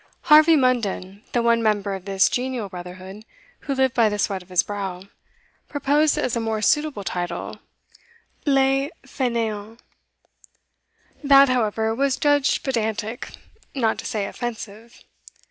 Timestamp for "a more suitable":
6.35-7.03